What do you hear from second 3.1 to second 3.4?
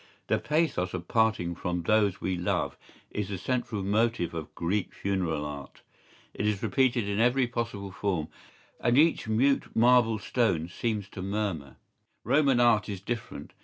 is the